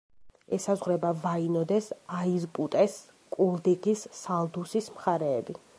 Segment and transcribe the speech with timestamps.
[0.57, 1.89] ესაზღვრება ვაინოდეს,
[2.21, 2.97] აიზპუტეს,
[3.37, 5.61] კულდიგის, სალდუსის მხარეები.